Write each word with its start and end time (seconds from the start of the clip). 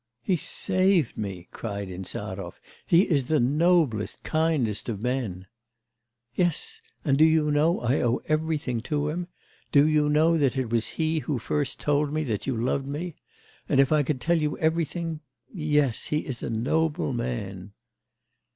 'He 0.23 0.35
saved 0.35 1.15
me!' 1.15 1.47
cried 1.51 1.87
Insarov. 1.91 2.59
'He 2.87 3.03
is 3.03 3.27
the 3.27 3.39
noblest, 3.39 4.23
kindest 4.23 4.89
of 4.89 5.03
men!' 5.03 5.45
'Yes... 6.33 6.81
And 7.05 7.19
do 7.19 7.23
you 7.23 7.51
know 7.51 7.81
I 7.81 8.01
owe 8.01 8.19
everything 8.25 8.81
to 8.89 9.09
him? 9.09 9.27
Do 9.71 9.85
you 9.87 10.09
know 10.09 10.39
that 10.39 10.57
it 10.57 10.71
was 10.71 10.87
he 10.97 11.19
who 11.19 11.37
first 11.37 11.79
told 11.79 12.11
me 12.11 12.23
that 12.23 12.47
you 12.47 12.57
loved 12.57 12.87
me? 12.87 13.13
And 13.69 13.79
if 13.79 13.91
I 13.91 14.01
could 14.01 14.19
tell 14.19 14.41
you 14.41 14.57
everything.... 14.57 15.19
Yes, 15.53 16.05
he 16.07 16.25
is 16.25 16.41
a 16.41 16.49
noble 16.49 17.13
man. 17.13 17.73